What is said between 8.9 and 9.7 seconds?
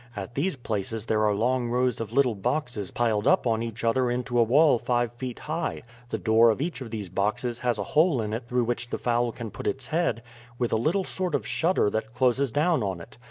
fowl can put